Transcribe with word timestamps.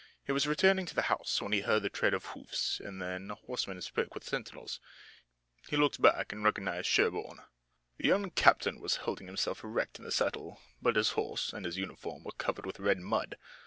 He 0.25 0.31
was 0.31 0.47
returning 0.47 0.87
to 0.87 0.95
the 0.95 1.03
house, 1.13 1.43
when 1.43 1.51
he 1.51 1.61
heard 1.61 1.83
the 1.83 1.89
tread 1.91 2.15
of 2.15 2.25
hoofs, 2.25 2.79
and 2.79 2.99
then 2.99 3.29
a 3.29 3.35
horseman 3.35 3.79
spoke 3.83 4.15
with 4.15 4.23
the 4.23 4.31
sentinels. 4.31 4.79
He 5.67 5.77
looked 5.77 6.01
back 6.01 6.31
and 6.31 6.43
recognized 6.43 6.87
Sherburne. 6.87 7.43
The 7.97 8.07
young 8.07 8.31
captain 8.31 8.79
was 8.79 8.95
holding 9.05 9.27
himself 9.27 9.63
erect 9.63 9.99
in 9.99 10.05
the 10.05 10.11
saddle, 10.11 10.59
but 10.81 10.95
his 10.95 11.11
horse 11.11 11.53
and 11.53 11.67
his 11.67 11.77
uniform 11.77 12.23
were 12.23 12.31
covered 12.31 12.65
with 12.65 12.79
red 12.79 12.97
mud. 12.97 13.37